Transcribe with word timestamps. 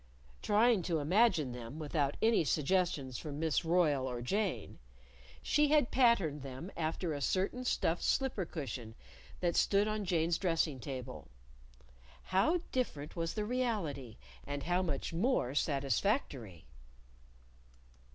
Trying 0.41 0.81
to 0.89 0.97
imagine 0.97 1.51
them 1.51 1.77
without 1.77 2.17
any 2.23 2.43
suggestions 2.43 3.19
from 3.19 3.39
Miss 3.39 3.63
Royle 3.63 4.09
or 4.09 4.19
Jane, 4.19 4.79
she 5.43 5.67
had 5.67 5.91
patterned 5.91 6.41
them 6.41 6.71
after 6.75 7.13
a 7.13 7.21
certain 7.21 7.63
stuffed 7.63 8.01
slipper 8.01 8.43
cushion 8.43 8.95
that 9.41 9.55
stood 9.55 9.87
on 9.87 10.03
Jane's 10.03 10.39
dressing 10.39 10.79
table. 10.79 11.27
How 12.23 12.61
different 12.71 13.15
was 13.15 13.35
the 13.35 13.45
reality, 13.45 14.17
and 14.43 14.63
how 14.63 14.81
much 14.81 15.13
more 15.13 15.53
satisfactory! 15.53 16.65